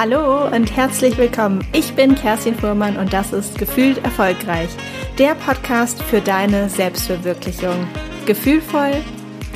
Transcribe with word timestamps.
Hallo 0.00 0.46
und 0.46 0.76
herzlich 0.76 1.18
willkommen. 1.18 1.66
Ich 1.72 1.92
bin 1.94 2.14
Kerstin 2.14 2.54
Fuhrmann 2.54 2.96
und 2.98 3.12
das 3.12 3.32
ist 3.32 3.58
Gefühlt 3.58 3.98
Erfolgreich, 4.04 4.68
der 5.18 5.34
Podcast 5.34 6.00
für 6.04 6.20
deine 6.20 6.68
Selbstverwirklichung. 6.68 7.88
Gefühlvoll, 8.24 8.92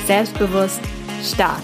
selbstbewusst, 0.05 0.81
stark. 1.23 1.61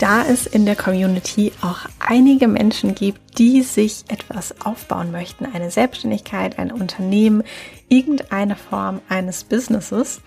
Da 0.00 0.24
es 0.24 0.48
in 0.48 0.66
der 0.66 0.74
Community 0.74 1.52
auch 1.62 1.78
einige 2.00 2.48
Menschen 2.48 2.96
gibt, 2.96 3.38
die 3.38 3.62
sich 3.62 4.02
etwas 4.08 4.60
aufbauen 4.66 5.12
möchten, 5.12 5.46
eine 5.46 5.70
Selbstständigkeit, 5.70 6.58
ein 6.58 6.72
Unternehmen, 6.72 7.44
irgendeine 7.92 8.56
Form 8.56 9.02
eines 9.10 9.44
Businesses, 9.44 10.22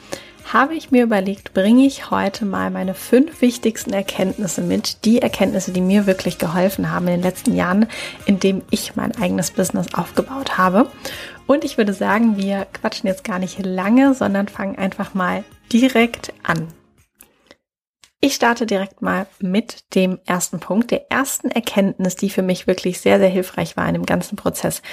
habe 0.54 0.76
ich 0.76 0.92
mir 0.92 1.04
überlegt, 1.04 1.56
bringe 1.56 1.88
ich 1.88 2.12
heute 2.12 2.46
mal 2.46 2.70
meine 2.70 2.94
fünf 2.94 3.42
wichtigsten 3.42 3.92
Erkenntnisse 3.92 4.62
mit, 4.62 5.04
die 5.04 5.20
Erkenntnisse, 5.20 5.72
die 5.72 5.82
mir 5.82 6.06
wirklich 6.06 6.38
geholfen 6.38 6.92
haben 6.92 7.08
in 7.08 7.16
den 7.16 7.24
letzten 7.24 7.56
Jahren, 7.56 7.88
in 8.28 8.40
dem 8.40 8.62
ich 8.70 8.96
mein 8.96 9.20
eigenes 9.20 9.50
Business 9.50 9.96
aufgebaut 9.96 10.60
habe. 10.60 10.92
Und 11.48 11.64
ich 11.64 11.80
würde 11.80 11.94
sagen, 11.94 12.38
wir 12.38 12.68
quatschen 12.72 13.08
jetzt 13.08 13.24
gar 13.24 13.40
nicht 13.40 13.66
lange, 13.66 14.14
sondern 14.14 14.48
fangen 14.48 14.78
einfach 14.78 15.16
mal 15.16 15.44
direkt 15.74 16.34
an. 16.44 16.68
Ich 18.22 18.36
starte 18.36 18.68
direkt 18.68 19.02
mal 19.02 19.26
mit 19.40 19.96
dem 19.96 20.20
ersten 20.26 20.60
Punkt, 20.60 20.92
der 20.92 21.12
ersten 21.12 21.50
Erkenntnis, 21.50 22.16
die 22.16 22.30
für 22.30 22.42
mich 22.42 22.68
wirklich 22.68 23.00
sehr, 23.00 23.20
sehr 23.20 23.30
hilfreich 23.30 23.78
war 23.78 23.88
in 23.88 23.94
dem 23.94 24.06
ganzen 24.06 24.36
Prozess 24.36 24.84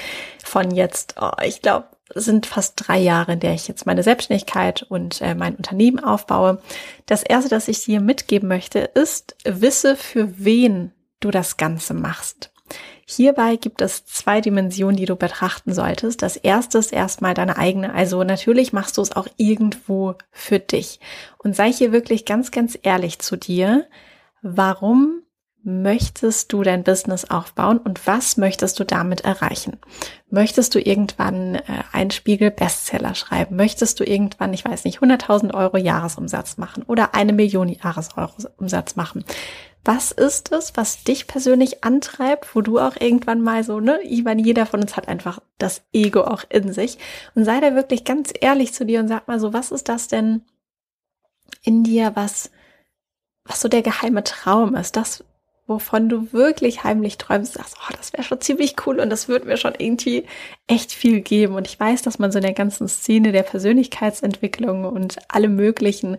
von 0.43 0.71
jetzt, 0.71 1.15
oh, 1.21 1.31
ich 1.43 1.61
glaube, 1.61 1.87
sind 2.15 2.45
fast 2.45 2.73
drei 2.77 2.99
Jahre, 2.99 3.33
in 3.33 3.39
der 3.39 3.53
ich 3.53 3.67
jetzt 3.67 3.85
meine 3.85 4.03
Selbstständigkeit 4.03 4.83
und 4.83 5.21
äh, 5.21 5.35
mein 5.35 5.55
Unternehmen 5.55 5.99
aufbaue. 5.99 6.61
Das 7.05 7.23
erste, 7.23 7.49
das 7.49 7.67
ich 7.67 7.83
dir 7.83 8.01
mitgeben 8.01 8.47
möchte, 8.47 8.79
ist, 8.79 9.35
wisse, 9.45 9.95
für 9.95 10.43
wen 10.43 10.91
du 11.19 11.31
das 11.31 11.57
Ganze 11.57 11.93
machst. 11.93 12.51
Hierbei 13.05 13.57
gibt 13.57 13.81
es 13.81 14.05
zwei 14.05 14.39
Dimensionen, 14.39 14.95
die 14.95 15.05
du 15.05 15.15
betrachten 15.15 15.73
solltest. 15.73 16.21
Das 16.21 16.37
erste 16.37 16.77
ist 16.77 16.93
erstmal 16.93 17.33
deine 17.33 17.57
eigene. 17.57 17.93
Also 17.93 18.23
natürlich 18.23 18.71
machst 18.71 18.97
du 18.97 19.01
es 19.01 19.15
auch 19.15 19.27
irgendwo 19.37 20.15
für 20.31 20.59
dich. 20.59 20.99
Und 21.37 21.55
sei 21.55 21.71
hier 21.71 21.91
wirklich 21.91 22.25
ganz, 22.25 22.51
ganz 22.51 22.77
ehrlich 22.81 23.19
zu 23.19 23.35
dir. 23.35 23.87
Warum 24.41 25.23
möchtest 25.63 26.51
du 26.51 26.61
dein 26.61 26.83
Business 26.83 27.25
aufbauen 27.25 27.77
und 27.77 28.05
was 28.05 28.37
möchtest 28.37 28.79
du 28.79 28.83
damit 28.83 29.21
erreichen? 29.21 29.77
Möchtest 30.29 30.75
du 30.75 30.79
irgendwann 30.79 31.55
äh, 31.55 31.61
einen 31.91 32.11
Spiegel-Bestseller 32.11 33.15
schreiben? 33.15 33.55
Möchtest 33.55 33.99
du 33.99 34.03
irgendwann, 34.03 34.53
ich 34.53 34.65
weiß 34.65 34.83
nicht, 34.83 34.99
100.000 34.99 35.53
Euro 35.53 35.77
Jahresumsatz 35.77 36.57
machen 36.57 36.83
oder 36.83 37.15
eine 37.15 37.33
Million 37.33 37.69
Jahresumsatz 37.69 38.95
machen? 38.95 39.23
Was 39.85 40.11
ist 40.11 40.51
es, 40.51 40.75
was 40.75 41.03
dich 41.03 41.27
persönlich 41.27 41.83
antreibt, 41.83 42.55
wo 42.55 42.61
du 42.61 42.79
auch 42.79 42.95
irgendwann 42.99 43.41
mal 43.41 43.63
so, 43.63 43.79
ne, 43.79 43.99
ich 44.03 44.23
meine, 44.23 44.41
jeder 44.41 44.65
von 44.65 44.81
uns 44.81 44.95
hat 44.95 45.07
einfach 45.07 45.39
das 45.57 45.81
Ego 45.91 46.21
auch 46.21 46.43
in 46.49 46.71
sich 46.71 46.97
und 47.35 47.45
sei 47.45 47.59
da 47.59 47.75
wirklich 47.75 48.05
ganz 48.05 48.31
ehrlich 48.39 48.73
zu 48.73 48.85
dir 48.85 48.99
und 49.01 49.07
sag 49.07 49.27
mal 49.27 49.39
so, 49.39 49.53
was 49.53 49.71
ist 49.71 49.89
das 49.89 50.07
denn 50.07 50.43
in 51.63 51.83
dir, 51.83 52.11
was, 52.15 52.49
was 53.43 53.59
so 53.59 53.67
der 53.67 53.81
geheime 53.81 54.23
Traum 54.23 54.75
ist, 54.75 54.95
das, 54.95 55.23
wovon 55.65 56.09
du 56.09 56.33
wirklich 56.33 56.83
heimlich 56.83 57.17
träumst, 57.17 57.53
sagst, 57.53 57.77
oh, 57.79 57.93
das 57.95 58.13
wäre 58.13 58.23
schon 58.23 58.41
ziemlich 58.41 58.75
cool 58.85 58.99
und 58.99 59.09
das 59.09 59.27
würde 59.27 59.47
mir 59.47 59.57
schon 59.57 59.73
irgendwie 59.77 60.25
echt 60.67 60.91
viel 60.91 61.21
geben. 61.21 61.55
Und 61.55 61.67
ich 61.67 61.79
weiß, 61.79 62.01
dass 62.01 62.19
man 62.19 62.31
so 62.31 62.39
in 62.39 62.43
der 62.43 62.53
ganzen 62.53 62.87
Szene 62.87 63.31
der 63.31 63.43
Persönlichkeitsentwicklung 63.43 64.85
und 64.85 65.17
alle 65.29 65.47
möglichen 65.47 66.17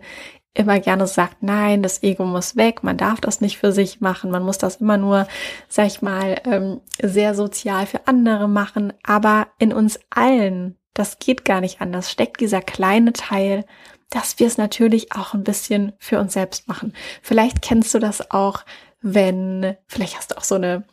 immer 0.55 0.79
gerne 0.79 1.05
sagt, 1.05 1.43
nein, 1.43 1.83
das 1.83 2.01
Ego 2.01 2.25
muss 2.25 2.55
weg, 2.55 2.81
man 2.81 2.97
darf 2.97 3.19
das 3.19 3.41
nicht 3.41 3.57
für 3.57 3.71
sich 3.71 3.99
machen, 3.99 4.31
man 4.31 4.43
muss 4.43 4.57
das 4.57 4.77
immer 4.77 4.97
nur, 4.97 5.27
sag 5.67 5.87
ich 5.87 6.01
mal, 6.01 6.41
ähm, 6.45 6.79
sehr 7.01 7.35
sozial 7.35 7.85
für 7.85 8.07
andere 8.07 8.47
machen. 8.47 8.93
Aber 9.03 9.47
in 9.59 9.73
uns 9.73 9.99
allen, 10.09 10.77
das 10.93 11.19
geht 11.19 11.43
gar 11.43 11.59
nicht 11.59 11.81
anders, 11.81 12.09
steckt 12.09 12.39
dieser 12.39 12.61
kleine 12.61 13.11
Teil, 13.11 13.65
dass 14.09 14.39
wir 14.39 14.47
es 14.47 14.57
natürlich 14.57 15.11
auch 15.11 15.33
ein 15.33 15.43
bisschen 15.43 15.91
für 15.99 16.19
uns 16.19 16.33
selbst 16.33 16.69
machen. 16.69 16.93
Vielleicht 17.21 17.61
kennst 17.61 17.93
du 17.93 17.99
das 17.99 18.31
auch, 18.31 18.63
wenn, 19.05 19.77
vielleicht 19.87 20.17
hast 20.17 20.31
du 20.31 20.37
auch 20.37 20.43
so 20.43 20.55
eine 20.55 20.83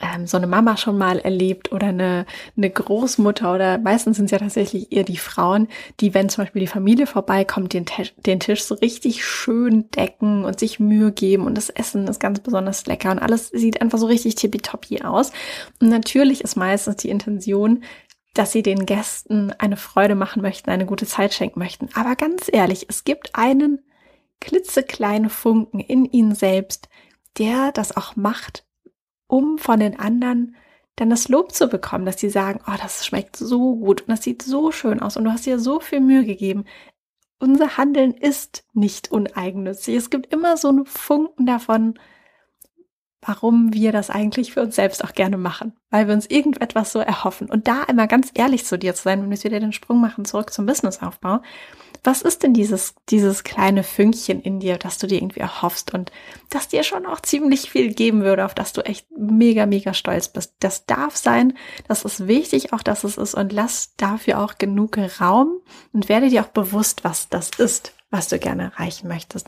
ähm, 0.00 0.26
so 0.26 0.36
eine 0.36 0.46
Mama 0.46 0.76
schon 0.76 0.96
mal 0.96 1.18
erlebt 1.18 1.72
oder 1.72 1.88
eine, 1.88 2.24
eine 2.56 2.70
Großmutter 2.70 3.52
oder 3.52 3.78
meistens 3.78 4.16
sind 4.16 4.26
es 4.26 4.30
ja 4.30 4.38
tatsächlich 4.38 4.92
eher 4.92 5.02
die 5.02 5.16
Frauen, 5.16 5.66
die, 5.98 6.14
wenn 6.14 6.28
zum 6.28 6.44
Beispiel 6.44 6.60
die 6.60 6.68
Familie 6.68 7.06
vorbeikommt, 7.06 7.72
den, 7.72 7.86
den 8.24 8.38
Tisch 8.38 8.62
so 8.62 8.76
richtig 8.76 9.24
schön 9.24 9.90
decken 9.90 10.44
und 10.44 10.60
sich 10.60 10.78
Mühe 10.78 11.10
geben 11.10 11.46
und 11.46 11.56
das 11.56 11.68
Essen 11.68 12.06
ist 12.06 12.20
ganz 12.20 12.38
besonders 12.40 12.86
lecker 12.86 13.10
und 13.10 13.18
alles 13.18 13.48
sieht 13.48 13.80
einfach 13.80 13.98
so 13.98 14.06
richtig 14.06 14.36
tippitoppi 14.36 15.02
aus. 15.02 15.32
Und 15.80 15.88
natürlich 15.88 16.42
ist 16.42 16.56
meistens 16.56 16.96
die 16.96 17.10
Intention, 17.10 17.82
dass 18.34 18.52
sie 18.52 18.62
den 18.62 18.86
Gästen 18.86 19.52
eine 19.58 19.76
Freude 19.76 20.14
machen 20.14 20.42
möchten, 20.42 20.70
eine 20.70 20.86
gute 20.86 21.06
Zeit 21.06 21.34
schenken 21.34 21.58
möchten. 21.58 21.88
Aber 21.94 22.14
ganz 22.14 22.48
ehrlich, 22.50 22.86
es 22.88 23.04
gibt 23.04 23.34
einen 23.34 23.80
klitzekleinen 24.40 25.28
Funken 25.28 25.80
in 25.80 26.04
ihnen 26.04 26.34
selbst, 26.34 26.88
der 27.38 27.72
das 27.72 27.96
auch 27.96 28.16
macht, 28.16 28.66
um 29.26 29.58
von 29.58 29.80
den 29.80 29.98
anderen 29.98 30.56
dann 30.96 31.10
das 31.10 31.28
Lob 31.28 31.52
zu 31.52 31.68
bekommen, 31.68 32.04
dass 32.04 32.20
sie 32.20 32.28
sagen, 32.28 32.60
oh, 32.66 32.74
das 32.80 33.06
schmeckt 33.06 33.36
so 33.36 33.76
gut 33.76 34.02
und 34.02 34.10
das 34.10 34.22
sieht 34.22 34.42
so 34.42 34.72
schön 34.72 35.00
aus 35.00 35.16
und 35.16 35.24
du 35.24 35.32
hast 35.32 35.46
dir 35.46 35.58
so 35.58 35.80
viel 35.80 36.00
Mühe 36.00 36.24
gegeben. 36.24 36.64
Unser 37.38 37.76
Handeln 37.76 38.12
ist 38.12 38.64
nicht 38.72 39.10
uneigennützig. 39.10 39.96
Es 39.96 40.10
gibt 40.10 40.32
immer 40.32 40.56
so 40.56 40.68
einen 40.68 40.86
Funken 40.86 41.46
davon, 41.46 41.98
warum 43.22 43.72
wir 43.72 43.92
das 43.92 44.10
eigentlich 44.10 44.52
für 44.52 44.62
uns 44.62 44.76
selbst 44.76 45.02
auch 45.02 45.12
gerne 45.12 45.38
machen, 45.38 45.72
weil 45.90 46.08
wir 46.08 46.14
uns 46.14 46.26
irgendetwas 46.26 46.92
so 46.92 46.98
erhoffen. 46.98 47.48
Und 47.48 47.68
da 47.68 47.82
einmal 47.84 48.08
ganz 48.08 48.30
ehrlich 48.34 48.66
zu 48.66 48.78
dir 48.78 48.94
zu 48.94 49.02
sein, 49.04 49.22
wenn 49.22 49.30
wir 49.30 49.42
wieder 49.42 49.60
den 49.60 49.72
Sprung 49.72 50.00
machen 50.00 50.24
zurück 50.24 50.52
zum 50.52 50.66
Businessaufbau, 50.66 51.40
was 52.04 52.22
ist 52.22 52.42
denn 52.42 52.52
dieses, 52.52 52.94
dieses 53.10 53.44
kleine 53.44 53.84
Fünkchen 53.84 54.42
in 54.42 54.58
dir, 54.58 54.76
das 54.76 54.98
du 54.98 55.06
dir 55.06 55.18
irgendwie 55.18 55.40
erhoffst 55.40 55.94
und 55.94 56.10
das 56.50 56.66
dir 56.68 56.82
schon 56.82 57.06
auch 57.06 57.20
ziemlich 57.20 57.70
viel 57.70 57.94
geben 57.94 58.22
würde, 58.22 58.44
auf 58.44 58.54
das 58.54 58.72
du 58.72 58.80
echt 58.80 59.06
mega, 59.16 59.66
mega 59.66 59.94
stolz 59.94 60.28
bist. 60.28 60.54
Das 60.58 60.84
darf 60.86 61.16
sein, 61.16 61.56
das 61.86 62.04
ist 62.04 62.26
wichtig 62.26 62.72
auch, 62.72 62.82
dass 62.82 63.04
es 63.04 63.18
ist 63.18 63.34
und 63.34 63.52
lass 63.52 63.94
dafür 63.96 64.40
auch 64.40 64.58
genug 64.58 64.98
Raum 65.20 65.60
und 65.92 66.08
werde 66.08 66.28
dir 66.28 66.42
auch 66.42 66.48
bewusst, 66.48 67.04
was 67.04 67.28
das 67.28 67.50
ist, 67.58 67.92
was 68.10 68.28
du 68.28 68.38
gerne 68.40 68.72
erreichen 68.74 69.06
möchtest. 69.06 69.46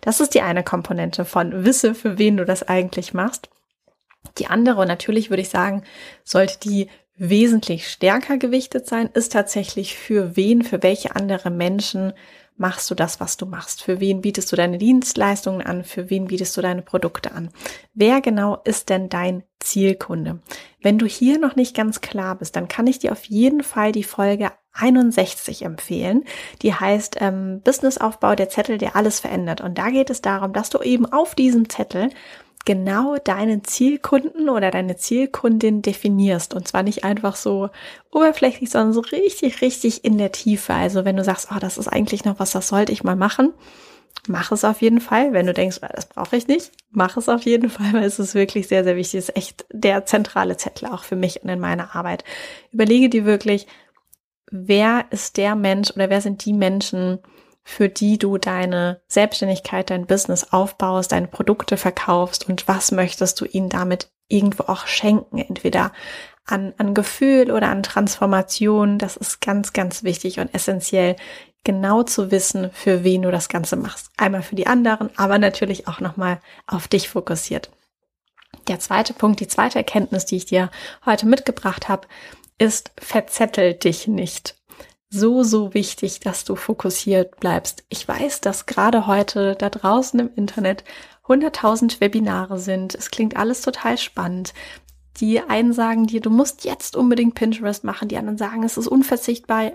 Das 0.00 0.20
ist 0.20 0.34
die 0.34 0.42
eine 0.42 0.64
Komponente 0.64 1.24
von 1.24 1.64
Wisse, 1.64 1.94
für 1.94 2.18
wen 2.18 2.36
du 2.36 2.44
das 2.44 2.64
eigentlich 2.64 3.14
machst. 3.14 3.48
Die 4.38 4.46
andere, 4.46 4.86
natürlich 4.86 5.30
würde 5.30 5.42
ich 5.42 5.50
sagen, 5.50 5.84
sollte 6.24 6.58
die 6.60 6.88
wesentlich 7.16 7.88
stärker 7.88 8.38
gewichtet 8.38 8.86
sein, 8.86 9.10
ist 9.12 9.32
tatsächlich 9.32 9.96
für 9.96 10.36
wen, 10.36 10.62
für 10.62 10.82
welche 10.82 11.14
andere 11.14 11.50
Menschen 11.50 12.12
machst 12.56 12.90
du 12.90 12.94
das, 12.94 13.20
was 13.20 13.36
du 13.36 13.46
machst? 13.46 13.82
Für 13.82 14.00
wen 14.00 14.20
bietest 14.20 14.52
du 14.52 14.56
deine 14.56 14.78
Dienstleistungen 14.78 15.62
an? 15.62 15.84
Für 15.84 16.10
wen 16.10 16.26
bietest 16.26 16.56
du 16.56 16.62
deine 16.62 16.82
Produkte 16.82 17.32
an? 17.32 17.50
Wer 17.94 18.20
genau 18.20 18.58
ist 18.64 18.88
denn 18.88 19.08
dein 19.08 19.42
Zielkunde? 19.60 20.40
Wenn 20.80 20.98
du 20.98 21.06
hier 21.06 21.38
noch 21.38 21.56
nicht 21.56 21.74
ganz 21.74 22.00
klar 22.00 22.36
bist, 22.36 22.56
dann 22.56 22.68
kann 22.68 22.86
ich 22.86 22.98
dir 22.98 23.12
auf 23.12 23.24
jeden 23.24 23.62
Fall 23.62 23.92
die 23.92 24.04
Folge 24.04 24.52
61 24.74 25.64
empfehlen. 25.64 26.24
Die 26.62 26.74
heißt 26.74 27.16
ähm, 27.20 27.60
Businessaufbau, 27.62 28.34
der 28.34 28.48
Zettel, 28.48 28.78
der 28.78 28.96
alles 28.96 29.20
verändert. 29.20 29.60
Und 29.60 29.78
da 29.78 29.90
geht 29.90 30.10
es 30.10 30.22
darum, 30.22 30.52
dass 30.52 30.70
du 30.70 30.78
eben 30.80 31.06
auf 31.06 31.34
diesem 31.34 31.68
Zettel 31.68 32.10
genau 32.64 33.16
deinen 33.16 33.64
Zielkunden 33.64 34.48
oder 34.48 34.70
deine 34.70 34.96
Zielkundin 34.96 35.82
definierst. 35.82 36.54
Und 36.54 36.68
zwar 36.68 36.82
nicht 36.82 37.04
einfach 37.04 37.36
so 37.36 37.70
oberflächlich, 38.10 38.70
sondern 38.70 38.92
so 38.92 39.00
richtig, 39.00 39.60
richtig 39.62 40.04
in 40.04 40.18
der 40.18 40.32
Tiefe. 40.32 40.74
Also 40.74 41.04
wenn 41.04 41.16
du 41.16 41.24
sagst, 41.24 41.48
oh, 41.54 41.58
das 41.58 41.78
ist 41.78 41.88
eigentlich 41.88 42.24
noch 42.24 42.38
was, 42.38 42.52
das 42.52 42.68
sollte 42.68 42.92
ich 42.92 43.04
mal 43.04 43.16
machen, 43.16 43.52
mach 44.28 44.52
es 44.52 44.64
auf 44.64 44.82
jeden 44.82 45.00
Fall. 45.00 45.32
Wenn 45.32 45.46
du 45.46 45.54
denkst, 45.54 45.80
das 45.94 46.06
brauche 46.06 46.36
ich 46.36 46.46
nicht, 46.46 46.72
mach 46.90 47.16
es 47.16 47.28
auf 47.28 47.42
jeden 47.42 47.70
Fall, 47.70 47.92
weil 47.92 48.04
es 48.04 48.18
ist 48.18 48.34
wirklich 48.34 48.68
sehr, 48.68 48.84
sehr 48.84 48.96
wichtig. 48.96 49.18
Es 49.18 49.28
ist 49.28 49.36
echt 49.36 49.66
der 49.72 50.06
zentrale 50.06 50.56
Zettel 50.56 50.88
auch 50.88 51.04
für 51.04 51.16
mich 51.16 51.42
und 51.42 51.48
in 51.48 51.60
meiner 51.60 51.94
Arbeit. 51.94 52.24
Überlege 52.70 53.08
dir 53.08 53.24
wirklich, 53.24 53.66
wer 54.50 55.06
ist 55.10 55.36
der 55.36 55.54
Mensch 55.54 55.90
oder 55.92 56.10
wer 56.10 56.20
sind 56.20 56.44
die 56.44 56.52
Menschen, 56.52 57.18
für 57.64 57.88
die 57.88 58.18
du 58.18 58.38
deine 58.38 59.00
Selbstständigkeit, 59.08 59.90
dein 59.90 60.06
Business 60.06 60.52
aufbaust, 60.52 61.12
deine 61.12 61.28
Produkte 61.28 61.76
verkaufst 61.76 62.48
und 62.48 62.66
was 62.68 62.90
möchtest 62.92 63.40
du 63.40 63.44
ihnen 63.44 63.68
damit 63.68 64.10
irgendwo 64.28 64.64
auch 64.64 64.86
schenken, 64.86 65.38
entweder 65.38 65.92
an, 66.46 66.74
an 66.78 66.94
Gefühl 66.94 67.50
oder 67.50 67.68
an 67.68 67.82
Transformation. 67.82 68.98
Das 68.98 69.16
ist 69.16 69.40
ganz, 69.40 69.72
ganz 69.72 70.02
wichtig 70.02 70.40
und 70.40 70.52
essentiell, 70.54 71.16
genau 71.64 72.02
zu 72.02 72.30
wissen, 72.30 72.70
für 72.72 73.04
wen 73.04 73.22
du 73.22 73.30
das 73.30 73.48
Ganze 73.48 73.76
machst. 73.76 74.10
Einmal 74.16 74.42
für 74.42 74.56
die 74.56 74.66
anderen, 74.66 75.10
aber 75.16 75.38
natürlich 75.38 75.86
auch 75.86 76.00
nochmal 76.00 76.40
auf 76.66 76.88
dich 76.88 77.08
fokussiert. 77.08 77.70
Der 78.68 78.80
zweite 78.80 79.14
Punkt, 79.14 79.40
die 79.40 79.48
zweite 79.48 79.78
Erkenntnis, 79.78 80.26
die 80.26 80.36
ich 80.36 80.46
dir 80.46 80.70
heute 81.06 81.26
mitgebracht 81.26 81.88
habe, 81.88 82.08
ist, 82.58 82.90
verzettel 82.98 83.74
dich 83.74 84.08
nicht 84.08 84.56
so, 85.12 85.42
so 85.42 85.74
wichtig, 85.74 86.20
dass 86.20 86.44
du 86.44 86.56
fokussiert 86.56 87.38
bleibst. 87.38 87.84
Ich 87.90 88.08
weiß, 88.08 88.40
dass 88.40 88.64
gerade 88.64 89.06
heute 89.06 89.54
da 89.56 89.68
draußen 89.68 90.18
im 90.18 90.30
Internet 90.34 90.84
100.000 91.26 92.00
Webinare 92.00 92.58
sind. 92.58 92.94
Es 92.94 93.10
klingt 93.10 93.36
alles 93.36 93.60
total 93.60 93.98
spannend. 93.98 94.54
Die 95.18 95.40
einen 95.40 95.74
sagen 95.74 96.06
dir, 96.06 96.22
du 96.22 96.30
musst 96.30 96.64
jetzt 96.64 96.96
unbedingt 96.96 97.34
Pinterest 97.34 97.84
machen. 97.84 98.08
Die 98.08 98.16
anderen 98.16 98.38
sagen, 98.38 98.62
es 98.64 98.78
ist 98.78 98.88
unverzichtbar, 98.88 99.72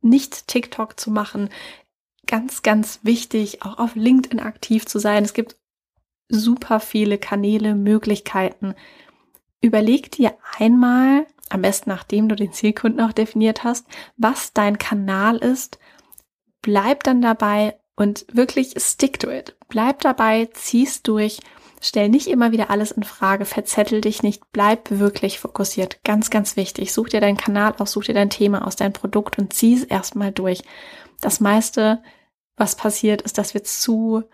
nicht 0.00 0.48
TikTok 0.48 0.98
zu 0.98 1.10
machen. 1.10 1.50
Ganz, 2.26 2.62
ganz 2.62 3.00
wichtig, 3.02 3.62
auch 3.62 3.78
auf 3.78 3.96
LinkedIn 3.96 4.40
aktiv 4.40 4.86
zu 4.86 4.98
sein. 4.98 5.24
Es 5.24 5.34
gibt 5.34 5.56
super 6.30 6.80
viele 6.80 7.18
Kanäle, 7.18 7.74
Möglichkeiten. 7.74 8.74
Überleg 9.60 10.10
dir 10.10 10.32
einmal, 10.58 11.26
am 11.50 11.62
besten 11.62 11.90
nachdem 11.90 12.28
du 12.28 12.36
den 12.36 12.52
Zielkunden 12.52 13.00
auch 13.00 13.12
definiert 13.12 13.64
hast, 13.64 13.86
was 14.16 14.52
dein 14.52 14.78
Kanal 14.78 15.36
ist. 15.36 15.78
Bleib 16.62 17.02
dann 17.04 17.20
dabei 17.20 17.78
und 17.96 18.24
wirklich 18.32 18.74
stick 18.78 19.18
to 19.18 19.30
it. 19.30 19.56
Bleib 19.68 20.00
dabei, 20.00 20.48
zieh's 20.52 21.02
durch. 21.02 21.40
Stell 21.82 22.08
nicht 22.08 22.26
immer 22.26 22.52
wieder 22.52 22.70
alles 22.70 22.90
in 22.92 23.02
Frage, 23.02 23.46
verzettel 23.46 24.02
dich 24.02 24.22
nicht, 24.22 24.42
bleib 24.52 24.90
wirklich 24.90 25.38
fokussiert. 25.38 26.04
Ganz, 26.04 26.28
ganz 26.28 26.56
wichtig. 26.56 26.92
Such 26.92 27.08
dir 27.08 27.20
deinen 27.20 27.38
Kanal 27.38 27.74
aus, 27.78 27.92
such 27.92 28.04
dir 28.04 28.14
dein 28.14 28.30
Thema 28.30 28.66
aus, 28.66 28.76
dein 28.76 28.92
Produkt 28.92 29.38
und 29.38 29.54
zieh 29.54 29.74
es 29.74 29.84
erstmal 29.84 30.30
durch. 30.30 30.62
Das 31.20 31.40
meiste, 31.40 32.02
was 32.56 32.76
passiert, 32.76 33.22
ist, 33.22 33.38
dass 33.38 33.54
wir 33.54 33.64
zu 33.64 34.24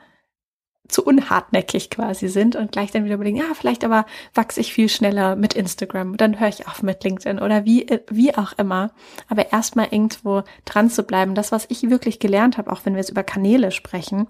zu 0.89 1.05
unhartnäckig 1.05 1.91
quasi 1.91 2.29
sind 2.29 2.57
und 2.57 2.73
gleich 2.73 2.91
dann 2.91 3.05
wieder 3.05 3.15
überlegen, 3.15 3.37
ja, 3.37 3.55
vielleicht 3.55 3.85
aber 3.85 4.07
wachse 4.35 4.61
ich 4.61 4.73
viel 4.73 4.89
schneller 4.89 5.37
mit 5.37 5.55
Instagram, 5.55 6.17
dann 6.17 6.41
höre 6.41 6.49
ich 6.49 6.67
auf 6.67 6.83
mit 6.83 7.03
LinkedIn 7.03 7.39
oder 7.39 7.65
wie, 7.65 7.87
wie 8.11 8.35
auch 8.35 8.53
immer. 8.59 8.91
Aber 9.29 9.53
erstmal 9.53 9.89
irgendwo 9.91 10.43
dran 10.65 10.91
zu 10.91 11.03
bleiben, 11.03 11.35
das, 11.35 11.53
was 11.53 11.67
ich 11.69 11.91
wirklich 11.91 12.19
gelernt 12.19 12.59
habe, 12.59 12.73
auch 12.73 12.81
wenn 12.85 12.95
wir 12.95 13.01
jetzt 13.01 13.11
über 13.11 13.25
Kanäle 13.25 13.71
sprechen, 13.71 14.29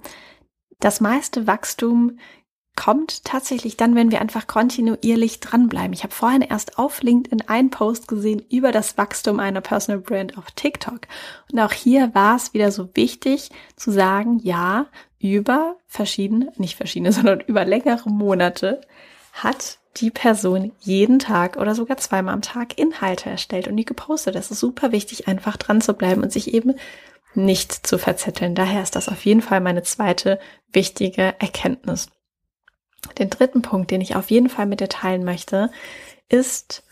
das 0.81 1.01
meiste 1.01 1.47
Wachstum 1.47 2.19
kommt 2.77 3.25
tatsächlich 3.25 3.77
dann, 3.77 3.95
wenn 3.95 4.11
wir 4.11 4.21
einfach 4.21 4.47
kontinuierlich 4.47 5.41
dranbleiben. 5.41 5.93
Ich 5.93 6.03
habe 6.03 6.15
vorhin 6.15 6.43
erst 6.43 6.79
auf 6.79 7.03
LinkedIn 7.03 7.49
einen 7.49 7.71
Post 7.71 8.07
gesehen 8.07 8.43
über 8.51 8.71
das 8.71 8.97
Wachstum 8.99 9.41
einer 9.41 9.61
Personal 9.61 10.01
Brand 10.01 10.39
auf 10.39 10.51
TikTok. 10.53 11.01
Und 11.51 11.59
auch 11.59 11.73
hier 11.73 12.15
war 12.15 12.37
es 12.37 12.55
wieder 12.55 12.71
so 12.71 12.89
wichtig 12.95 13.51
zu 13.77 13.91
sagen, 13.91 14.39
ja, 14.43 14.87
über 15.19 15.77
verschiedene, 15.87 16.53
nicht 16.57 16.77
verschiedene, 16.77 17.13
sondern 17.13 17.41
über 17.41 17.65
längere 17.65 18.11
Monate 18.11 18.83
hat 19.33 19.79
die 19.97 20.11
Person 20.11 20.73
jeden 20.81 21.19
Tag 21.19 21.57
oder 21.57 21.75
sogar 21.75 21.97
zweimal 21.97 22.35
am 22.35 22.43
Tag 22.43 22.79
Inhalte 22.79 23.31
erstellt 23.31 23.67
und 23.67 23.77
die 23.77 23.85
gepostet. 23.85 24.35
Das 24.35 24.51
ist 24.51 24.61
super 24.61 24.93
wichtig, 24.93 25.27
einfach 25.27 25.57
dran 25.57 25.81
zu 25.81 25.95
bleiben 25.95 26.23
und 26.23 26.33
sich 26.33 26.53
eben 26.53 26.75
nicht 27.35 27.87
zu 27.87 27.99
verzetteln. 27.99 28.55
Daher 28.55 28.83
ist 28.83 28.97
das 28.97 29.09
auf 29.09 29.25
jeden 29.25 29.43
Fall 29.43 29.61
meine 29.61 29.83
zweite 29.83 30.39
wichtige 30.73 31.35
Erkenntnis. 31.39 32.09
Den 33.15 33.31
dritten 33.31 33.63
Punkt, 33.63 33.91
den 33.91 34.01
ich 34.01 34.17
auf 34.17 34.31
jeden 34.31 34.49
Fall 34.49 34.67
mit 34.67 34.81
dir 34.81 34.89
teilen 34.89 35.25
möchte, 35.25 35.71
ist, 36.29 36.83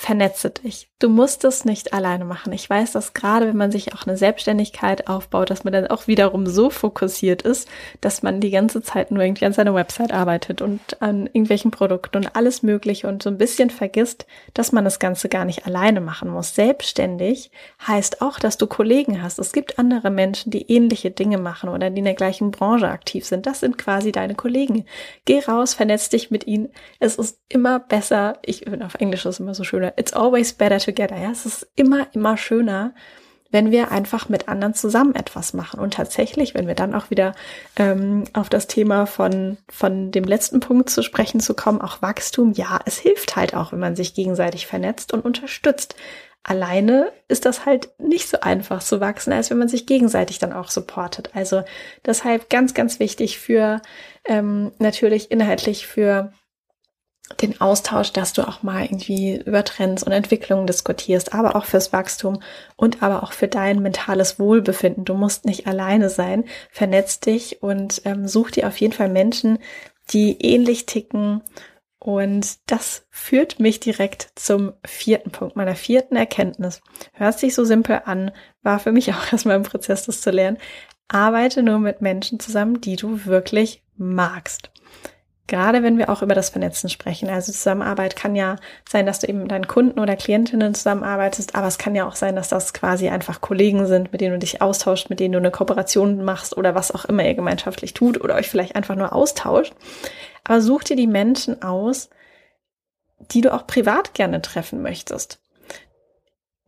vernetze 0.00 0.50
dich. 0.50 0.88
Du 1.00 1.08
musst 1.08 1.44
es 1.44 1.64
nicht 1.64 1.92
alleine 1.92 2.24
machen. 2.24 2.52
Ich 2.52 2.70
weiß, 2.70 2.92
dass 2.92 3.14
gerade 3.14 3.48
wenn 3.48 3.56
man 3.56 3.72
sich 3.72 3.94
auch 3.94 4.06
eine 4.06 4.16
Selbstständigkeit 4.16 5.08
aufbaut, 5.08 5.50
dass 5.50 5.64
man 5.64 5.72
dann 5.72 5.88
auch 5.88 6.06
wiederum 6.06 6.46
so 6.46 6.70
fokussiert 6.70 7.42
ist, 7.42 7.68
dass 8.00 8.22
man 8.22 8.40
die 8.40 8.52
ganze 8.52 8.80
Zeit 8.80 9.10
nur 9.10 9.24
irgendwie 9.24 9.44
an 9.44 9.52
seiner 9.52 9.74
Website 9.74 10.12
arbeitet 10.12 10.62
und 10.62 11.02
an 11.02 11.26
irgendwelchen 11.26 11.72
Produkten 11.72 12.18
und 12.18 12.36
alles 12.36 12.62
Mögliche 12.62 13.08
und 13.08 13.24
so 13.24 13.30
ein 13.30 13.38
bisschen 13.38 13.70
vergisst, 13.70 14.26
dass 14.54 14.70
man 14.70 14.84
das 14.84 15.00
Ganze 15.00 15.28
gar 15.28 15.44
nicht 15.44 15.66
alleine 15.66 16.00
machen 16.00 16.30
muss. 16.30 16.54
Selbstständig 16.54 17.50
heißt 17.86 18.22
auch, 18.22 18.38
dass 18.38 18.56
du 18.56 18.68
Kollegen 18.68 19.20
hast. 19.20 19.40
Es 19.40 19.52
gibt 19.52 19.80
andere 19.80 20.10
Menschen, 20.10 20.52
die 20.52 20.70
ähnliche 20.70 21.10
Dinge 21.10 21.38
machen 21.38 21.70
oder 21.70 21.90
die 21.90 21.98
in 21.98 22.04
der 22.04 22.14
gleichen 22.14 22.52
Branche 22.52 22.88
aktiv 22.88 23.26
sind. 23.26 23.46
Das 23.46 23.60
sind 23.60 23.78
quasi 23.78 24.12
deine 24.12 24.36
Kollegen. 24.36 24.84
Geh 25.24 25.40
raus, 25.40 25.74
vernetz 25.74 26.08
dich 26.08 26.30
mit 26.30 26.46
ihnen. 26.46 26.68
Es 27.00 27.16
ist 27.16 27.40
immer 27.48 27.80
besser. 27.80 28.38
Ich 28.44 28.60
bin 28.60 28.84
auf 28.84 28.94
Englisch 28.94 29.26
ist 29.26 29.40
immer 29.40 29.54
so 29.54 29.64
schöner 29.64 29.87
It's 29.96 30.12
always 30.12 30.52
better 30.52 30.78
together. 30.78 31.16
Ja, 31.16 31.30
es 31.30 31.46
ist 31.46 31.66
immer, 31.76 32.06
immer 32.12 32.36
schöner, 32.36 32.94
wenn 33.50 33.70
wir 33.70 33.90
einfach 33.90 34.28
mit 34.28 34.48
anderen 34.48 34.74
zusammen 34.74 35.14
etwas 35.14 35.54
machen. 35.54 35.80
Und 35.80 35.94
tatsächlich, 35.94 36.54
wenn 36.54 36.66
wir 36.66 36.74
dann 36.74 36.94
auch 36.94 37.10
wieder 37.10 37.34
ähm, 37.76 38.24
auf 38.34 38.48
das 38.48 38.66
Thema 38.66 39.06
von, 39.06 39.56
von 39.68 40.10
dem 40.10 40.24
letzten 40.24 40.60
Punkt 40.60 40.90
zu 40.90 41.02
sprechen 41.02 41.40
zu 41.40 41.54
kommen, 41.54 41.80
auch 41.80 42.02
Wachstum, 42.02 42.52
ja, 42.52 42.78
es 42.84 42.98
hilft 42.98 43.36
halt 43.36 43.54
auch, 43.54 43.72
wenn 43.72 43.78
man 43.78 43.96
sich 43.96 44.14
gegenseitig 44.14 44.66
vernetzt 44.66 45.12
und 45.14 45.24
unterstützt. 45.24 45.94
Alleine 46.42 47.12
ist 47.26 47.46
das 47.46 47.66
halt 47.66 47.90
nicht 47.98 48.28
so 48.28 48.40
einfach 48.40 48.82
zu 48.82 49.00
wachsen, 49.00 49.32
als 49.32 49.50
wenn 49.50 49.58
man 49.58 49.68
sich 49.68 49.86
gegenseitig 49.86 50.38
dann 50.38 50.52
auch 50.52 50.70
supportet. 50.70 51.30
Also 51.34 51.62
deshalb 52.06 52.48
ganz, 52.48 52.74
ganz 52.74 53.00
wichtig 53.00 53.38
für 53.38 53.80
ähm, 54.24 54.72
natürlich 54.78 55.30
inhaltlich 55.30 55.86
für 55.86 56.32
den 57.40 57.60
Austausch, 57.60 58.12
dass 58.12 58.32
du 58.32 58.46
auch 58.46 58.62
mal 58.62 58.84
irgendwie 58.84 59.36
über 59.36 59.62
Trends 59.64 60.02
und 60.02 60.12
Entwicklungen 60.12 60.66
diskutierst, 60.66 61.34
aber 61.34 61.56
auch 61.56 61.66
fürs 61.66 61.92
Wachstum 61.92 62.42
und 62.76 63.02
aber 63.02 63.22
auch 63.22 63.32
für 63.32 63.48
dein 63.48 63.80
mentales 63.80 64.38
Wohlbefinden. 64.38 65.04
Du 65.04 65.14
musst 65.14 65.44
nicht 65.44 65.66
alleine 65.66 66.08
sein. 66.08 66.44
Vernetz 66.70 67.20
dich 67.20 67.62
und 67.62 68.02
ähm, 68.04 68.26
such 68.26 68.52
dir 68.52 68.66
auf 68.66 68.78
jeden 68.78 68.94
Fall 68.94 69.08
Menschen, 69.08 69.58
die 70.10 70.40
ähnlich 70.40 70.86
ticken. 70.86 71.42
Und 72.00 72.58
das 72.70 73.06
führt 73.10 73.60
mich 73.60 73.80
direkt 73.80 74.30
zum 74.34 74.72
vierten 74.84 75.30
Punkt, 75.30 75.56
meiner 75.56 75.74
vierten 75.74 76.16
Erkenntnis. 76.16 76.80
Hört 77.12 77.38
sich 77.38 77.54
so 77.54 77.64
simpel 77.64 78.02
an, 78.04 78.30
war 78.62 78.78
für 78.78 78.92
mich 78.92 79.12
auch 79.12 79.32
erstmal 79.32 79.56
ein 79.56 79.64
Prozess, 79.64 80.06
das 80.06 80.22
zu 80.22 80.30
lernen. 80.30 80.58
Arbeite 81.08 81.62
nur 81.62 81.78
mit 81.78 82.00
Menschen 82.00 82.40
zusammen, 82.40 82.80
die 82.80 82.96
du 82.96 83.24
wirklich 83.26 83.82
magst. 83.96 84.70
Gerade 85.48 85.82
wenn 85.82 85.96
wir 85.96 86.10
auch 86.10 86.20
über 86.20 86.34
das 86.34 86.50
Vernetzen 86.50 86.90
sprechen. 86.90 87.30
Also 87.30 87.52
Zusammenarbeit 87.52 88.16
kann 88.16 88.36
ja 88.36 88.56
sein, 88.86 89.06
dass 89.06 89.20
du 89.20 89.28
eben 89.28 89.40
mit 89.40 89.50
deinen 89.50 89.66
Kunden 89.66 89.98
oder 89.98 90.14
Klientinnen 90.14 90.74
zusammenarbeitest, 90.74 91.54
aber 91.54 91.66
es 91.66 91.78
kann 91.78 91.94
ja 91.94 92.06
auch 92.06 92.16
sein, 92.16 92.36
dass 92.36 92.50
das 92.50 92.74
quasi 92.74 93.08
einfach 93.08 93.40
Kollegen 93.40 93.86
sind, 93.86 94.12
mit 94.12 94.20
denen 94.20 94.34
du 94.34 94.38
dich 94.40 94.60
austauschst, 94.60 95.08
mit 95.08 95.20
denen 95.20 95.32
du 95.32 95.38
eine 95.38 95.50
Kooperation 95.50 96.22
machst 96.22 96.54
oder 96.54 96.74
was 96.74 96.92
auch 96.92 97.06
immer 97.06 97.24
ihr 97.24 97.34
gemeinschaftlich 97.34 97.94
tut 97.94 98.20
oder 98.20 98.34
euch 98.34 98.50
vielleicht 98.50 98.76
einfach 98.76 98.94
nur 98.94 99.14
austauscht. 99.14 99.72
Aber 100.44 100.60
such 100.60 100.84
dir 100.84 100.96
die 100.96 101.06
Menschen 101.06 101.62
aus, 101.62 102.10
die 103.32 103.40
du 103.40 103.52
auch 103.52 103.66
privat 103.66 104.12
gerne 104.12 104.42
treffen 104.42 104.82
möchtest. 104.82 105.40